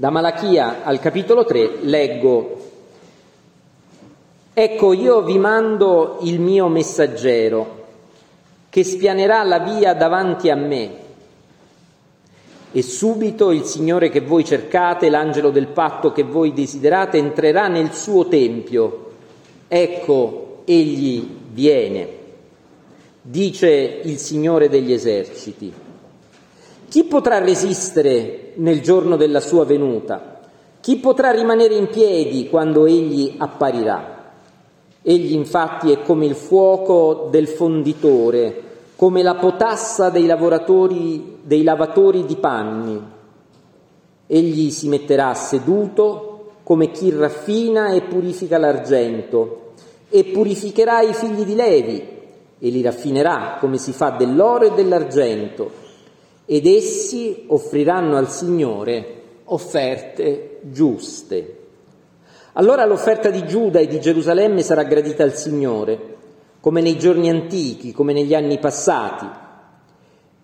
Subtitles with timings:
[0.00, 2.56] Da Malachia al capitolo 3 leggo
[4.54, 7.88] Ecco io vi mando il mio messaggero
[8.70, 10.90] che spianerà la via davanti a me.
[12.72, 17.92] E subito il Signore che voi cercate, l'angelo del patto che voi desiderate, entrerà nel
[17.92, 19.10] suo tempio.
[19.68, 22.08] Ecco, egli viene,
[23.20, 25.88] dice il Signore degli eserciti.
[26.90, 30.40] Chi potrà resistere nel giorno della sua venuta?
[30.80, 34.32] Chi potrà rimanere in piedi quando egli apparirà?
[35.00, 38.62] Egli infatti è come il fuoco del fonditore,
[38.96, 40.26] come la potassa dei
[41.42, 43.00] dei lavatori di panni.
[44.26, 49.74] Egli si metterà seduto come chi raffina e purifica l'argento
[50.08, 52.08] e purificherà i figli di Levi
[52.58, 55.79] e li raffinerà come si fa dell'oro e dell'argento
[56.52, 61.58] ed essi offriranno al Signore offerte giuste.
[62.54, 66.16] Allora l'offerta di Giuda e di Gerusalemme sarà gradita al Signore,
[66.58, 69.26] come nei giorni antichi, come negli anni passati.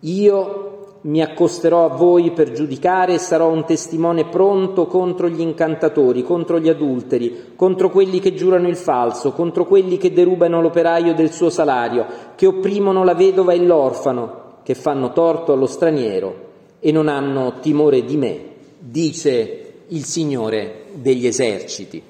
[0.03, 6.23] Io mi accosterò a voi per giudicare e sarò un testimone pronto contro gli incantatori,
[6.23, 11.33] contro gli adulteri, contro quelli che giurano il falso, contro quelli che derubano l'operaio del
[11.33, 16.34] suo salario, che opprimono la vedova e l'orfano che fanno torto allo straniero
[16.81, 18.41] e non hanno timore di me,
[18.81, 22.03] dice il Signore degli eserciti.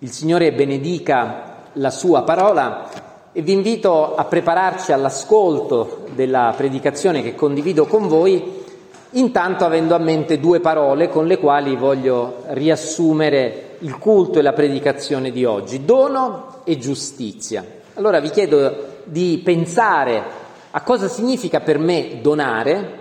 [0.00, 7.36] Il Signore benedica la sua parola e vi invito a prepararci all'ascolto della predicazione che
[7.36, 8.64] condivido con voi,
[9.10, 14.52] intanto avendo a mente due parole con le quali voglio riassumere il culto e la
[14.52, 17.64] predicazione di oggi, dono e giustizia.
[17.94, 20.41] Allora vi chiedo di pensare
[20.74, 23.00] a cosa significa per me donare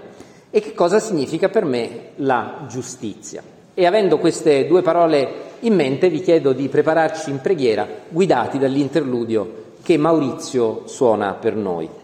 [0.50, 3.41] e che cosa significa per me la giustizia.
[3.73, 9.59] E avendo queste due parole in mente vi chiedo di prepararci in preghiera guidati dall'interludio
[9.81, 12.00] che Maurizio suona per noi.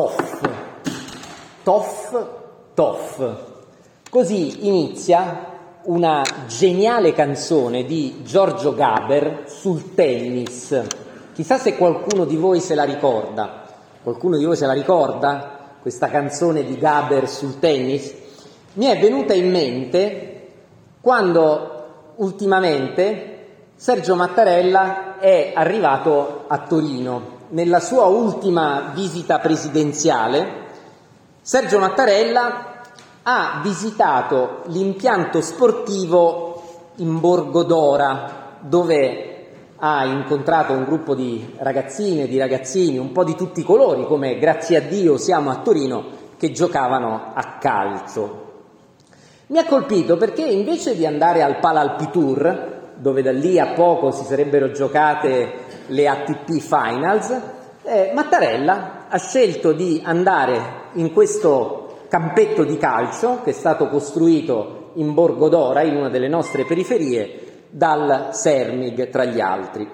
[0.00, 0.40] Toff,
[1.62, 2.26] Toff,
[2.72, 3.22] Toff.
[4.08, 10.82] Così inizia una geniale canzone di Giorgio Gaber sul tennis.
[11.34, 13.64] Chissà se qualcuno di voi se la ricorda.
[14.02, 15.74] Qualcuno di voi se la ricorda?
[15.82, 18.10] Questa canzone di Gaber sul tennis?
[18.74, 20.48] Mi è venuta in mente
[21.02, 30.68] quando ultimamente Sergio Mattarella è arrivato a Torino nella sua ultima visita presidenziale,
[31.42, 32.82] Sergio Mattarella
[33.22, 36.62] ha visitato l'impianto sportivo
[36.96, 39.26] in Borgodora, dove
[39.76, 44.38] ha incontrato un gruppo di ragazzine, di ragazzini, un po' di tutti i colori, come
[44.38, 48.48] grazie a Dio siamo a Torino, che giocavano a calcio.
[49.48, 54.24] Mi ha colpito perché invece di andare al Palalpitour, dove da lì a poco si
[54.24, 55.59] sarebbero giocate
[55.90, 57.40] le ATP Finals,
[57.82, 64.92] eh, Mattarella ha scelto di andare in questo campetto di calcio che è stato costruito
[64.94, 69.88] in Borgo d'Ora, in una delle nostre periferie, dal Sermig tra gli altri.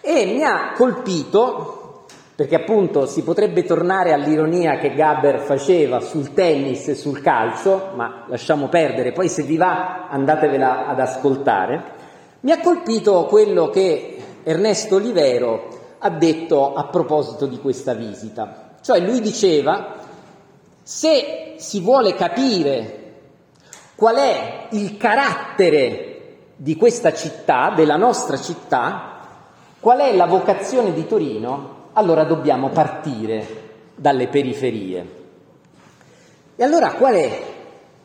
[0.00, 6.88] E mi ha colpito, perché appunto si potrebbe tornare all'ironia che Gaber faceva sul tennis
[6.88, 12.00] e sul calcio, ma lasciamo perdere, poi se vi va andatevela ad ascoltare,
[12.40, 14.11] mi ha colpito quello che
[14.44, 18.70] Ernesto Olivero ha detto a proposito di questa visita.
[18.80, 19.96] Cioè lui diceva,
[20.82, 22.98] se si vuole capire
[23.94, 26.08] qual è il carattere
[26.56, 29.20] di questa città, della nostra città,
[29.78, 33.60] qual è la vocazione di Torino, allora dobbiamo partire
[33.94, 35.20] dalle periferie.
[36.56, 37.42] E allora qual è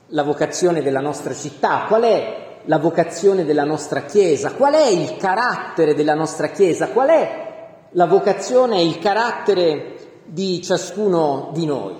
[0.07, 1.85] la vocazione della nostra città?
[1.87, 4.53] Qual è la vocazione della nostra Chiesa?
[4.53, 6.89] Qual è il carattere della nostra Chiesa?
[6.89, 7.45] Qual è
[7.91, 11.95] la vocazione e il carattere di ciascuno di noi?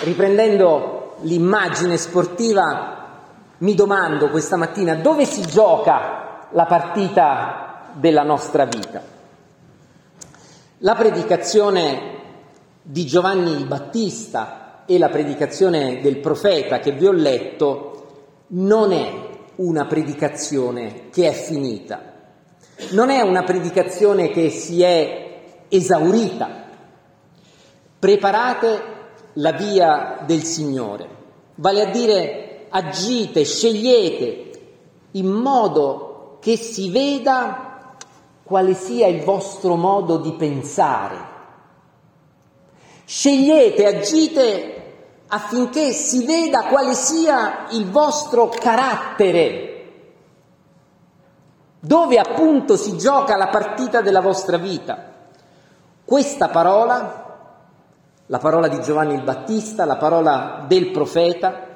[0.00, 2.96] Riprendendo l'immagine sportiva,
[3.58, 9.02] mi domando questa mattina dove si gioca la partita della nostra vita.
[10.78, 12.16] La predicazione
[12.82, 18.06] di Giovanni il Battista e la predicazione del profeta che vi ho letto
[18.50, 19.27] non è
[19.58, 22.14] una predicazione che è finita,
[22.90, 26.66] non è una predicazione che si è esaurita.
[27.98, 28.82] Preparate
[29.34, 31.08] la via del Signore,
[31.56, 34.50] vale a dire agite, scegliete
[35.12, 37.96] in modo che si veda
[38.44, 41.36] quale sia il vostro modo di pensare.
[43.04, 44.87] Scegliete, agite
[45.28, 49.74] affinché si veda quale sia il vostro carattere,
[51.80, 55.16] dove appunto si gioca la partita della vostra vita.
[56.04, 57.26] Questa parola,
[58.26, 61.66] la parola di Giovanni il Battista, la parola del profeta,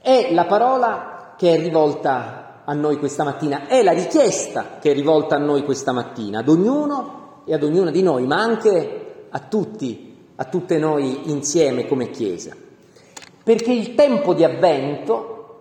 [0.00, 4.94] è la parola che è rivolta a noi questa mattina, è la richiesta che è
[4.94, 9.38] rivolta a noi questa mattina, ad ognuno e ad ognuna di noi, ma anche a
[9.38, 12.66] tutti, a tutte noi insieme come Chiesa
[13.48, 15.54] perché il tempo di avvento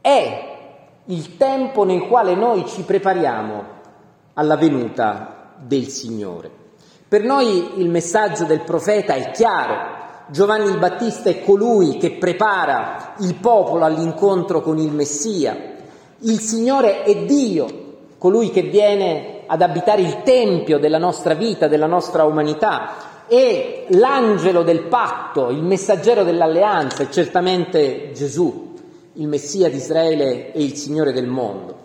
[0.00, 0.56] è
[1.04, 3.64] il tempo nel quale noi ci prepariamo
[4.34, 6.50] alla venuta del Signore.
[7.06, 10.00] Per noi il messaggio del profeta è chiaro.
[10.30, 15.56] Giovanni il Battista è colui che prepara il popolo all'incontro con il Messia.
[16.22, 17.68] Il Signore è Dio,
[18.18, 24.62] colui che viene ad abitare il tempio della nostra vita, della nostra umanità, e l'angelo
[24.62, 28.74] del patto, il messaggero dell'alleanza è certamente Gesù,
[29.14, 31.78] il Messia di Israele e il Signore del mondo.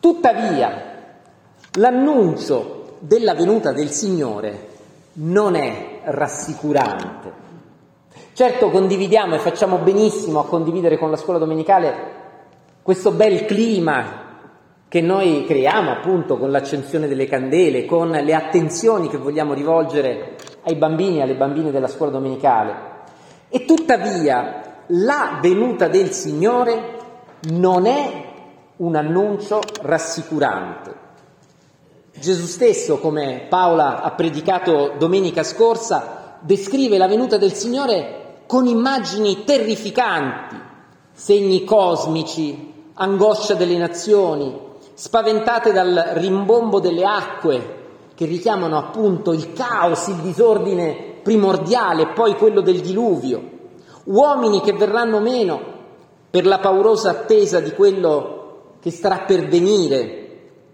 [0.00, 1.22] Tuttavia,
[1.76, 4.68] l'annuncio della venuta del Signore
[5.14, 7.32] non è rassicurante.
[8.34, 11.94] Certo condividiamo e facciamo benissimo a condividere con la scuola domenicale
[12.82, 14.23] questo bel clima
[14.94, 20.76] che noi creiamo appunto con l'accensione delle candele, con le attenzioni che vogliamo rivolgere ai
[20.76, 22.74] bambini e alle bambine della scuola domenicale.
[23.48, 26.96] E tuttavia la venuta del Signore
[27.48, 28.24] non è
[28.76, 30.94] un annuncio rassicurante.
[32.16, 39.42] Gesù stesso, come Paola ha predicato domenica scorsa, descrive la venuta del Signore con immagini
[39.42, 40.56] terrificanti,
[41.10, 44.63] segni cosmici, angoscia delle nazioni,
[44.94, 47.82] spaventate dal rimbombo delle acque
[48.14, 53.42] che richiamano appunto il caos, il disordine primordiale, poi quello del diluvio,
[54.04, 55.72] uomini che verranno meno
[56.30, 60.20] per la paurosa attesa di quello che starà per venire,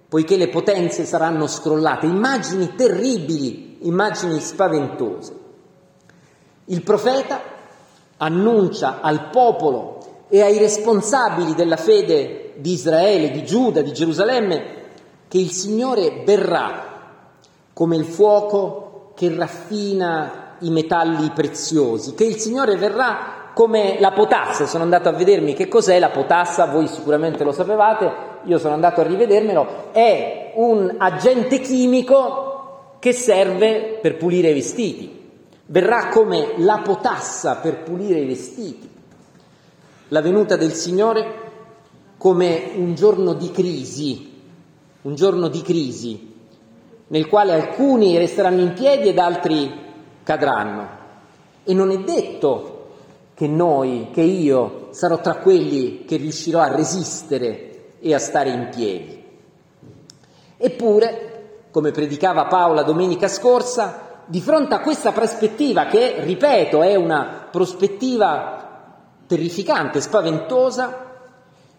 [0.09, 5.39] poiché le potenze saranno scrollate, immagini terribili, immagini spaventose.
[6.67, 7.41] Il profeta
[8.19, 9.99] annuncia al popolo
[10.29, 14.79] e ai responsabili della fede di Israele, di Giuda, di Gerusalemme,
[15.29, 16.88] che il Signore verrà
[17.73, 24.67] come il fuoco che raffina i metalli preziosi, che il Signore verrà come la potassa.
[24.67, 29.00] Sono andato a vedermi che cos'è la potassa, voi sicuramente lo sapevate, io sono andato
[29.00, 35.19] a rivedermelo, è un agente chimico che serve per pulire i vestiti.
[35.67, 38.90] Verrà come la potassa per pulire i vestiti
[40.11, 41.49] la venuta del Signore
[42.21, 44.31] come un giorno di crisi,
[45.00, 46.35] un giorno di crisi,
[47.07, 49.73] nel quale alcuni resteranno in piedi ed altri
[50.23, 50.87] cadranno.
[51.65, 52.89] E non è detto
[53.33, 58.69] che noi, che io sarò tra quelli che riuscirò a resistere e a stare in
[58.71, 59.25] piedi.
[60.59, 67.49] Eppure, come predicava Paola domenica scorsa, di fronte a questa prospettiva che, ripeto, è una
[67.50, 68.91] prospettiva
[69.27, 71.09] terrificante, spaventosa,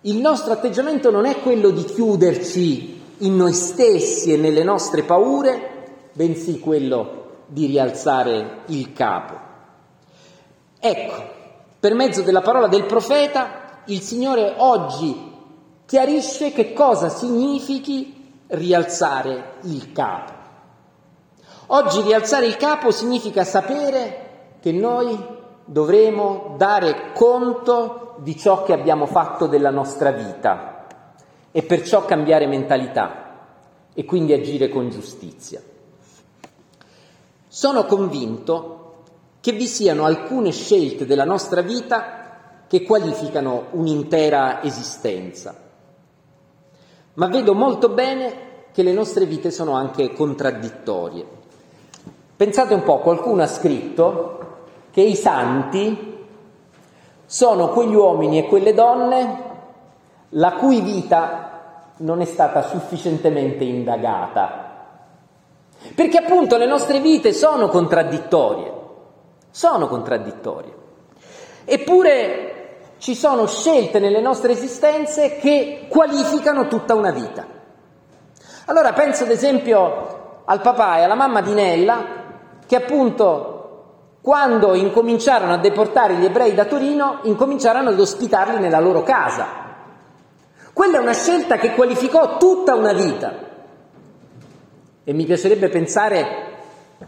[0.02, 6.10] il nostro atteggiamento non è quello di chiuderci in noi stessi e nelle nostre paure,
[6.14, 9.40] bensì quello di rialzare il capo.
[10.80, 11.24] Ecco,
[11.80, 15.30] per mezzo della parola del profeta, il Signore oggi
[15.86, 20.34] chiarisce che cosa significhi rialzare il capo.
[21.68, 24.30] Oggi rialzare il capo significa sapere
[24.62, 25.40] che noi
[25.72, 30.86] dovremo dare conto di ciò che abbiamo fatto della nostra vita
[31.50, 33.38] e perciò cambiare mentalità
[33.94, 35.62] e quindi agire con giustizia.
[37.48, 39.04] Sono convinto
[39.40, 45.56] che vi siano alcune scelte della nostra vita che qualificano un'intera esistenza,
[47.14, 51.26] ma vedo molto bene che le nostre vite sono anche contraddittorie.
[52.36, 54.51] Pensate un po', qualcuno ha scritto
[54.92, 56.20] che i santi
[57.26, 59.50] sono quegli uomini e quelle donne
[60.30, 61.52] la cui vita
[61.98, 64.70] non è stata sufficientemente indagata.
[65.96, 68.74] Perché appunto le nostre vite sono contraddittorie,
[69.50, 70.76] sono contraddittorie.
[71.66, 72.52] Eppure
[72.98, 77.46] ci sono scelte nelle nostre esistenze che qualificano tutta una vita.
[78.66, 82.20] Allora penso ad esempio al papà e alla mamma di Nella
[82.68, 83.61] che appunto
[84.22, 89.48] quando incominciarono a deportare gli ebrei da Torino, incominciarono ad ospitarli nella loro casa.
[90.74, 93.50] Quella è una scelta che qualificò tutta una vita.
[95.04, 96.50] E mi piacerebbe pensare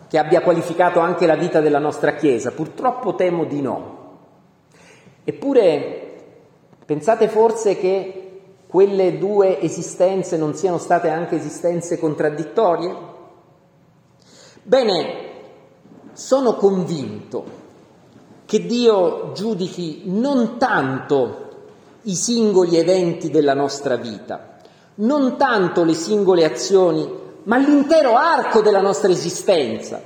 [0.07, 4.01] che abbia qualificato anche la vita della nostra Chiesa, purtroppo temo di no.
[5.23, 6.15] Eppure
[6.83, 12.95] pensate forse che quelle due esistenze non siano state anche esistenze contraddittorie?
[14.63, 15.22] Bene,
[16.13, 17.61] sono convinto
[18.45, 21.41] che Dio giudichi non tanto
[22.03, 24.57] i singoli eventi della nostra vita,
[24.95, 30.01] non tanto le singole azioni ma l'intero arco della nostra esistenza.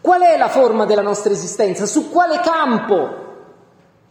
[0.00, 1.86] Qual è la forma della nostra esistenza?
[1.86, 3.22] Su quale campo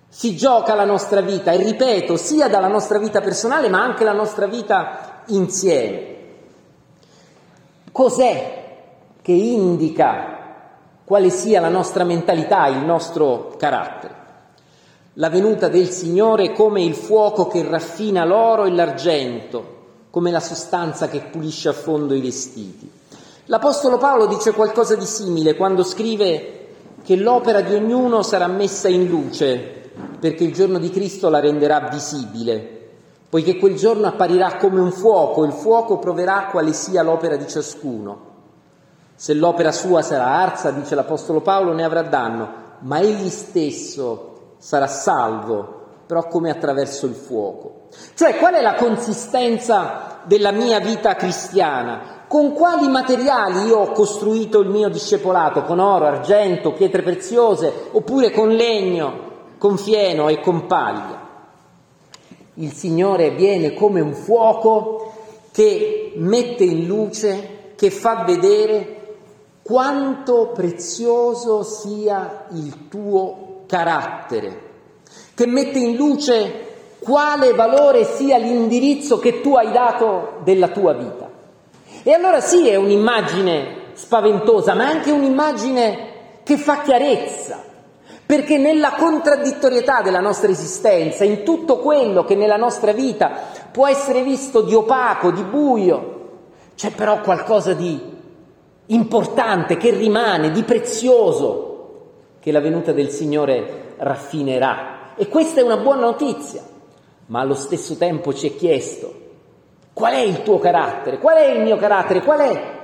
[0.08, 1.52] si gioca la nostra vita?
[1.52, 6.12] E ripeto, sia dalla nostra vita personale, ma anche la nostra vita insieme.
[7.92, 8.78] Cos'è
[9.22, 10.43] che indica
[11.06, 14.22] quale sia la nostra mentalità, il nostro carattere?
[15.14, 21.08] La venuta del Signore come il fuoco che raffina l'oro e l'argento, come la sostanza
[21.08, 22.90] che pulisce a fondo i vestiti.
[23.48, 26.68] L'Apostolo Paolo dice qualcosa di simile quando scrive
[27.04, 29.82] che l'opera di ognuno sarà messa in luce
[30.20, 32.92] perché il giorno di Cristo la renderà visibile,
[33.30, 38.32] poiché quel giorno apparirà come un fuoco, il fuoco proverà quale sia l'opera di ciascuno.
[39.16, 44.88] Se l'opera sua sarà arsa, dice l'Apostolo Paolo, ne avrà danno, ma egli stesso sarà
[44.88, 47.88] salvo però come attraverso il fuoco.
[48.14, 52.26] Cioè qual è la consistenza della mia vita cristiana?
[52.28, 55.64] Con quali materiali io ho costruito il mio discepolato?
[55.64, 61.22] Con oro, argento, pietre preziose oppure con legno, con fieno e con paglia?
[62.56, 65.14] Il Signore viene come un fuoco
[65.52, 69.03] che mette in luce, che fa vedere
[69.64, 74.72] quanto prezioso sia il tuo carattere
[75.34, 81.30] che mette in luce quale valore sia l'indirizzo che tu hai dato della tua vita.
[82.04, 86.12] E allora sì, è un'immagine spaventosa, ma è anche un'immagine
[86.44, 87.62] che fa chiarezza,
[88.26, 93.32] perché nella contraddittorietà della nostra esistenza, in tutto quello che nella nostra vita
[93.72, 96.12] può essere visto di opaco, di buio,
[96.76, 98.13] c'è però qualcosa di
[98.88, 101.72] importante che rimane, di prezioso,
[102.40, 105.16] che la venuta del Signore raffinerà.
[105.16, 106.62] E questa è una buona notizia,
[107.28, 109.22] ma allo stesso tempo ci è chiesto
[109.94, 112.82] qual è il tuo carattere, qual è il mio carattere, qual è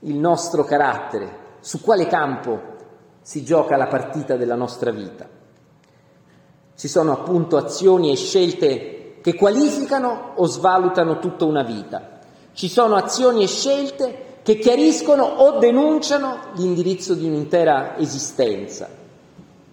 [0.00, 2.60] il nostro carattere, su quale campo
[3.20, 5.28] si gioca la partita della nostra vita.
[6.76, 12.20] Ci sono appunto azioni e scelte che qualificano o svalutano tutta una vita.
[12.52, 18.88] Ci sono azioni e scelte che chiariscono o denunciano l'indirizzo di un'intera esistenza.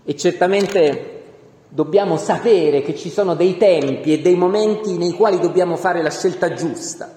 [0.05, 1.23] E certamente
[1.67, 6.11] dobbiamo sapere che ci sono dei tempi e dei momenti nei quali dobbiamo fare la
[6.11, 7.09] scelta giusta.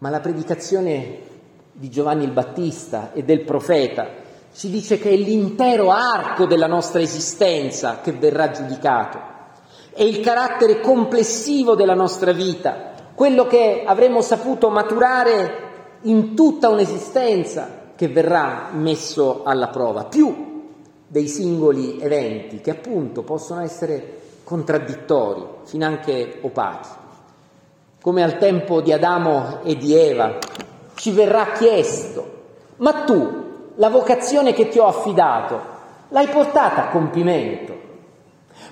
[0.00, 1.20] Ma la predicazione
[1.72, 4.06] di Giovanni il Battista e del profeta
[4.52, 9.18] ci dice che è l'intero arco della nostra esistenza che verrà giudicato,
[9.94, 15.68] è il carattere complessivo della nostra vita, quello che avremo saputo maturare
[16.02, 20.48] in tutta un'esistenza che verrà messo alla prova, più
[21.06, 26.88] dei singoli eventi che appunto possono essere contraddittori, finanche opachi.
[28.00, 30.38] Come al tempo di Adamo e di Eva
[30.94, 32.38] ci verrà chiesto,
[32.76, 35.60] ma tu la vocazione che ti ho affidato
[36.08, 37.78] l'hai portata a compimento?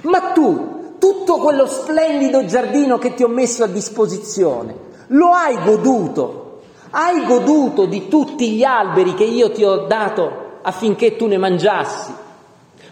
[0.02, 6.47] Ma tu tutto quello splendido giardino che ti ho messo a disposizione lo hai goduto?
[6.90, 12.14] Hai goduto di tutti gli alberi che io ti ho dato affinché tu ne mangiassi?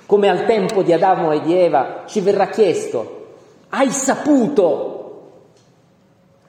[0.05, 3.25] Come al tempo di Adamo e di Eva ci verrà chiesto,
[3.71, 5.31] hai saputo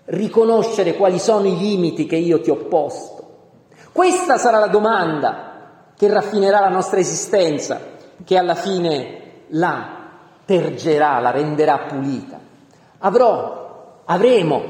[0.06, 3.28] riconoscere quali sono i limiti che io ti ho posto?
[3.94, 7.80] Questa sarà la domanda che raffinerà la nostra esistenza,
[8.26, 9.88] che alla fine la
[10.46, 12.40] tergerà, la renderà pulita.
[13.00, 14.64] Avrò, avremo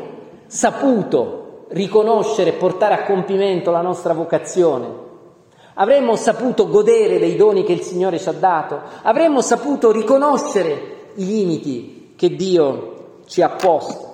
[0.45, 5.05] saputo riconoscere e portare a compimento la nostra vocazione.
[5.75, 11.25] Avremmo saputo godere dei doni che il Signore ci ha dato, avremmo saputo riconoscere i
[11.25, 14.05] limiti che Dio ci ha posto.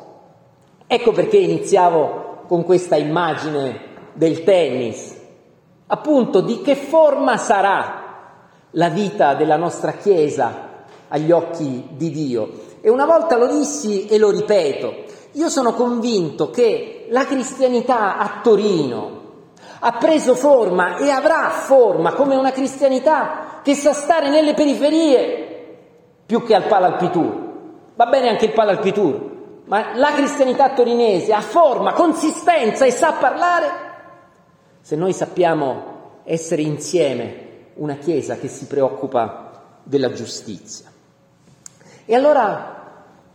[0.87, 5.15] Ecco perché iniziavo con questa immagine del tennis,
[5.87, 8.01] appunto di che forma sarà
[8.71, 10.71] la vita della nostra Chiesa
[11.07, 12.49] agli occhi di Dio.
[12.81, 15.02] E una volta lo dissi e lo ripeto,
[15.33, 19.21] io sono convinto che la cristianità a Torino
[19.79, 25.77] ha preso forma e avrà forma come una cristianità che sa stare nelle periferie
[26.25, 27.51] più che al Palalpitur.
[27.95, 29.31] Va bene anche il Palalpitur,
[29.65, 33.91] ma la cristianità torinese ha forma, consistenza e sa parlare
[34.81, 40.91] se noi sappiamo essere insieme una Chiesa che si preoccupa della giustizia.
[42.05, 42.82] E allora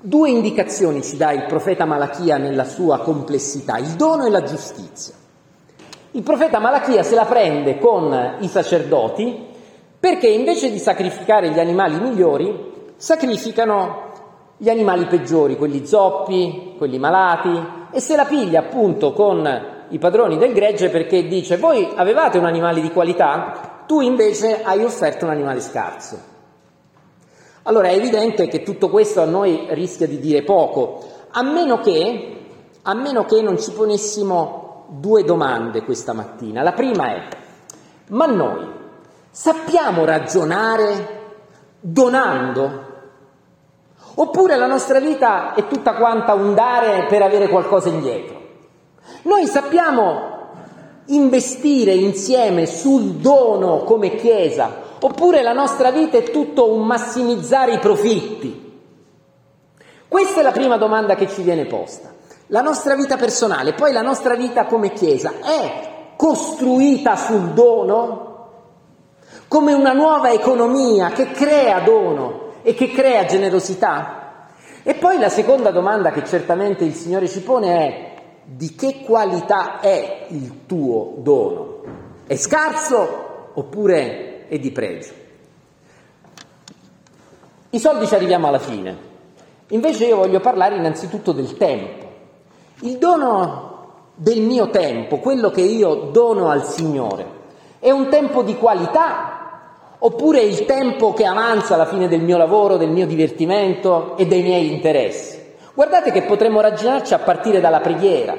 [0.00, 5.12] Due indicazioni ci dà il profeta Malachia nella sua complessità, il dono e la giustizia.
[6.12, 9.46] Il profeta Malachia se la prende con i sacerdoti
[9.98, 14.12] perché invece di sacrificare gli animali migliori, sacrificano
[14.56, 20.38] gli animali peggiori, quelli zoppi, quelli malati, e se la piglia appunto con i padroni
[20.38, 25.32] del gregge perché dice voi avevate un animale di qualità, tu invece hai offerto un
[25.32, 26.27] animale scarso.
[27.68, 31.00] Allora è evidente che tutto questo a noi rischia di dire poco,
[31.32, 32.36] a meno che,
[32.80, 36.62] a meno che non ci ponessimo due domande questa mattina.
[36.62, 37.28] La prima è,
[38.08, 38.66] ma noi
[39.28, 41.26] sappiamo ragionare
[41.78, 42.86] donando?
[44.14, 48.40] Oppure la nostra vita è tutta quanta un dare per avere qualcosa indietro?
[49.24, 50.36] Noi sappiamo
[51.08, 57.78] investire insieme sul dono come Chiesa Oppure la nostra vita è tutto un massimizzare i
[57.78, 58.66] profitti?
[60.08, 62.14] Questa è la prima domanda che ci viene posta.
[62.48, 68.26] La nostra vita personale, poi la nostra vita come Chiesa, è costruita sul dono?
[69.46, 74.46] Come una nuova economia che crea dono e che crea generosità?
[74.82, 78.12] E poi la seconda domanda che certamente il Signore ci pone è
[78.44, 81.82] di che qualità è il tuo dono?
[82.26, 85.12] È scarso oppure e di pregio.
[87.70, 88.96] I soldi ci arriviamo alla fine,
[89.68, 92.06] invece io voglio parlare innanzitutto del tempo.
[92.80, 93.68] Il dono
[94.14, 97.26] del mio tempo, quello che io dono al Signore,
[97.78, 99.36] è un tempo di qualità
[100.00, 104.42] oppure il tempo che avanza alla fine del mio lavoro, del mio divertimento e dei
[104.42, 105.38] miei interessi?
[105.74, 108.36] Guardate che potremmo ragionarci a partire dalla preghiera.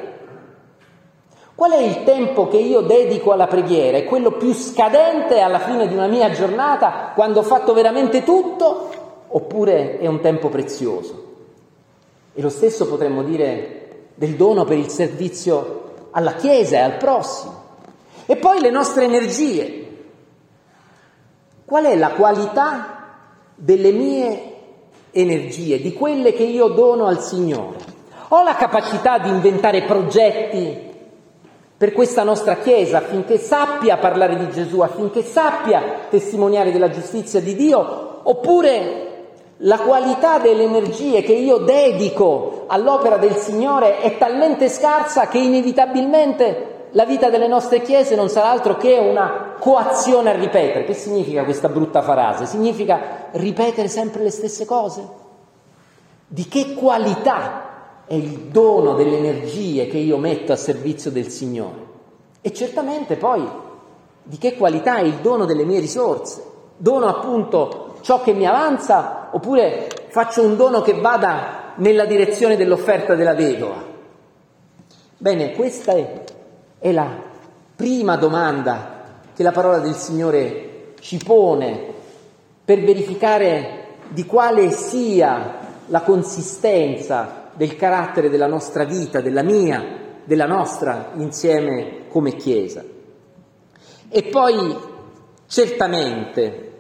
[1.59, 3.97] Qual è il tempo che io dedico alla preghiera?
[3.97, 8.89] È quello più scadente alla fine di una mia giornata, quando ho fatto veramente tutto,
[9.27, 11.23] oppure è un tempo prezioso?
[12.33, 17.61] E lo stesso potremmo dire del dono per il servizio alla Chiesa e al prossimo.
[18.25, 19.87] E poi le nostre energie.
[21.65, 23.17] Qual è la qualità
[23.53, 24.53] delle mie
[25.11, 27.79] energie, di quelle che io dono al Signore?
[28.29, 30.87] Ho la capacità di inventare progetti
[31.79, 37.55] per questa nostra Chiesa affinché sappia parlare di Gesù, affinché sappia testimoniare della giustizia di
[37.55, 39.05] Dio, oppure
[39.59, 46.87] la qualità delle energie che io dedico all'opera del Signore è talmente scarsa che inevitabilmente
[46.91, 50.83] la vita delle nostre chiese non sarà altro che una coazione a ripetere.
[50.83, 52.45] Che significa questa brutta frase?
[52.45, 55.07] Significa ripetere sempre le stesse cose?
[56.27, 57.68] Di che qualità
[58.09, 61.85] è il dono delle energie che io metto a servizio del Signore.
[62.41, 63.47] E certamente poi
[64.23, 66.43] di che qualità è il dono delle mie risorse.
[66.75, 73.13] Dono appunto ciò che mi avanza oppure faccio un dono che vada nella direzione dell'offerta
[73.13, 73.75] della vedova.
[75.15, 76.23] Bene, questa è,
[76.79, 77.11] è la
[77.75, 81.93] prima domanda che la parola del Signore ci pone
[82.65, 90.45] per verificare di quale sia la consistenza del carattere della nostra vita, della mia, della
[90.45, 92.81] nostra insieme come Chiesa.
[94.07, 94.77] E poi
[95.45, 96.71] certamente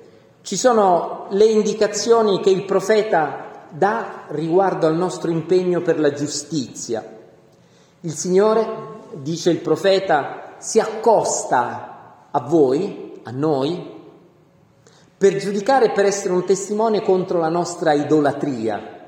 [0.41, 7.03] ci sono le indicazioni che il profeta dà riguardo al nostro impegno per la giustizia.
[7.99, 8.65] Il Signore,
[9.15, 13.97] dice il profeta, si accosta a voi, a noi,
[15.17, 18.98] per giudicare e per essere un testimone contro la nostra idolatria,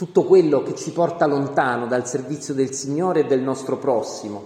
[0.00, 4.42] tutto quello che ci porta lontano dal servizio del Signore e del nostro prossimo,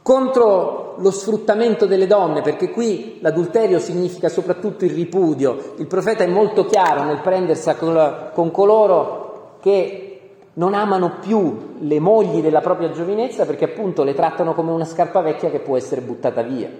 [0.00, 5.74] contro lo sfruttamento delle donne, perché qui l'adulterio significa soprattutto il ripudio.
[5.76, 10.20] Il profeta è molto chiaro nel prendersi con, coloro che
[10.54, 15.20] non amano più le mogli della propria giovinezza perché appunto le trattano come una scarpa
[15.20, 16.70] vecchia che può essere buttata via.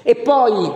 [0.00, 0.72] E poi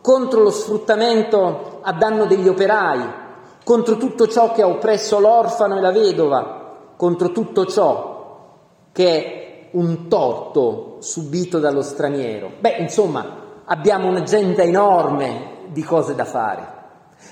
[0.00, 3.24] contro lo sfruttamento a danno degli operai,
[3.66, 8.44] contro tutto ciò che ha oppresso l'orfano e la vedova, contro tutto ciò
[8.92, 12.52] che è un torto subito dallo straniero.
[12.60, 13.26] Beh, insomma,
[13.64, 16.64] abbiamo un'agenda enorme di cose da fare.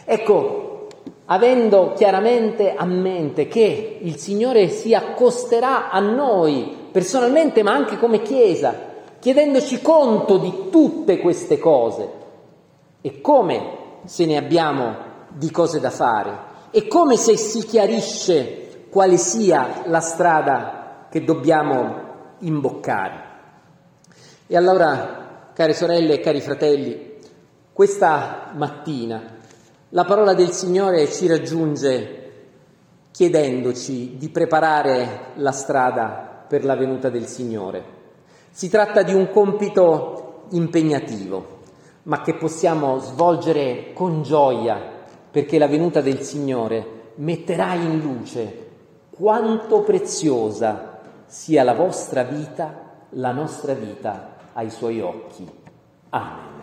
[0.04, 0.88] Ecco,
[1.26, 8.22] avendo chiaramente a mente che il Signore si accosterà a noi personalmente, ma anche come
[8.22, 8.74] Chiesa,
[9.20, 12.08] chiedendoci conto di tutte queste cose,
[13.00, 15.03] e come se ne abbiamo
[15.34, 22.02] di cose da fare e come se si chiarisce quale sia la strada che dobbiamo
[22.38, 23.22] imboccare.
[24.46, 27.12] E allora, care sorelle e cari fratelli,
[27.72, 29.32] questa mattina
[29.90, 32.20] la parola del Signore ci raggiunge
[33.12, 37.84] chiedendoci di preparare la strada per la venuta del Signore.
[38.50, 41.54] Si tratta di un compito impegnativo
[42.04, 44.93] ma che possiamo svolgere con gioia,
[45.34, 48.68] perché la venuta del Signore metterà in luce
[49.10, 55.44] quanto preziosa sia la vostra vita, la nostra vita ai suoi occhi.
[56.10, 56.53] Amen.